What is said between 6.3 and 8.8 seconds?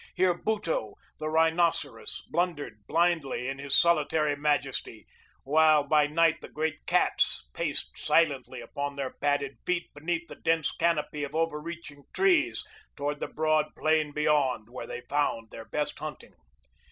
the great cats paced silently